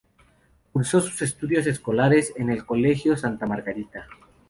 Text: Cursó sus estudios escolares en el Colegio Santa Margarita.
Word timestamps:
Cursó 0.73 0.99
sus 0.99 1.21
estudios 1.21 1.67
escolares 1.67 2.33
en 2.35 2.49
el 2.49 2.65
Colegio 2.65 3.15
Santa 3.15 3.45
Margarita. 3.45 4.07